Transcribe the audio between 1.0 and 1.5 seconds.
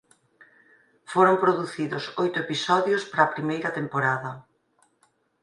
Foron